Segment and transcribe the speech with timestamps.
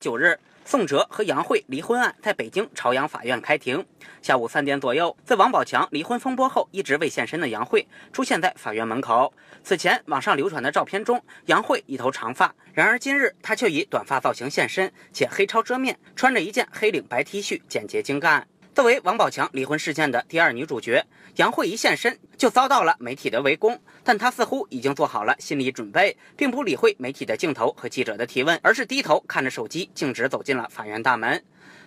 [0.00, 3.84] 九日，宋哲和杨慧离婚案在北京朝阳法院开庭。
[4.22, 9.34] 下午三点左右，在王宝强离婚风波后一直未现身的杨慧出现在法院门口。
[9.64, 18.46] 此前网上流传的照片中，杨慧一头长发，然而今日她却以短发造型现身，且黑超遮面，穿着一件黑领白 T 恤，简洁精干。
[18.78, 21.04] 作为王宝强离婚事件的第二女主角，
[21.34, 31.42] 杨慧一现身就遭到了媒体的围攻，但她似乎已经做好了心理准备，并不理会媒体的镜头和记者的提问，而是低头看着手机，径直走进了法院大门。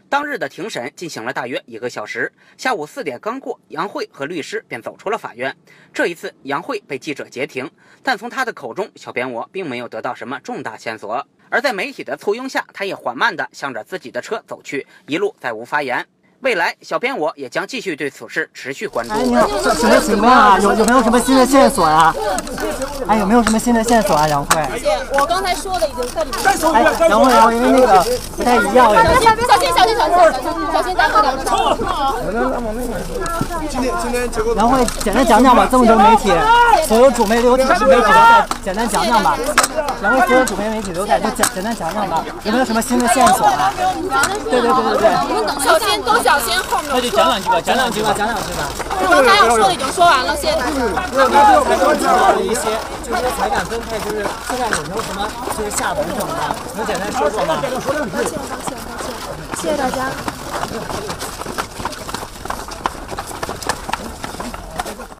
[0.09, 5.55] 当日的庭审进行了大约一个小时，下午四点刚过，杨慧和律师便走出了法院。
[5.93, 7.71] 这一次，杨慧被记者截停，
[8.04, 11.25] 但从她的口中，小编我并没有得到什么重大线索。
[11.49, 16.05] 而在媒体的簇拥下，她也缓慢地向着自己的车走去，一路再无发言。
[16.41, 19.13] 未来，小编我也将继续对此事持续关注。
[19.13, 20.57] 哎，你好，什么情况啊？
[20.59, 22.15] 有有没有什么新的线索啊？
[23.07, 24.27] 哎，有没有什么新的线索啊？
[24.27, 24.59] 杨慧，
[25.13, 26.39] 我刚才说的已经在里面。
[26.73, 28.04] 哎，杨慧，杨慧，因为那个
[28.35, 28.91] 不太一样。
[28.91, 31.77] 小心，小心，小心，小心，小心，小心，大哥，大哥。
[33.69, 34.55] 今天，今天结果。
[34.55, 36.31] 杨慧，简单讲讲吧，这么多媒体，
[36.88, 39.38] 所有主媒都有媒体都在，简单讲讲吧。
[40.01, 42.25] 杨慧，所有主媒媒体都在，就简简单讲讲吧。
[42.44, 43.71] 有没有什么新的线索啊？
[44.49, 45.09] 对对对对对。
[45.27, 46.30] 你们等，小心，都小。
[46.31, 46.87] 小心后面。
[46.93, 48.69] 那就讲两句吧，讲两句吧，讲两句吧。
[49.09, 50.71] 刚才要说的已经说完了，谢谢大家。
[51.11, 57.59] 那刚才说到了一些，就是财产分配，就是现在有没有什么就是下文什么的，能简单说说吗？
[57.61, 58.71] 抱歉，抱歉，抱歉，
[59.57, 60.09] 谢谢大家。